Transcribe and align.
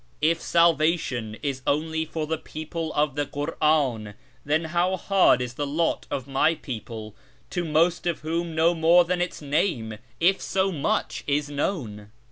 If 0.23 0.41
salvation 0.41 1.37
is 1.43 1.61
only 1.67 2.05
for 2.05 2.25
the 2.25 2.39
people 2.39 2.91
of 2.95 3.13
the 3.13 3.27
KurMn, 3.27 4.15
then 4.43 4.63
how 4.65 4.97
hard 4.97 5.43
is 5.43 5.53
the 5.53 5.67
lot 5.67 6.07
of 6.09 6.27
my 6.27 6.55
people, 6.55 7.15
to 7.51 7.63
most 7.63 8.07
of 8.07 8.21
whom 8.21 8.55
no 8.55 8.73
more 8.73 9.05
than 9.05 9.21
its 9.21 9.43
name, 9.43 9.99
if 10.19 10.41
so 10.41 10.71
much, 10.71 11.23
is 11.27 11.51
known 11.51 12.09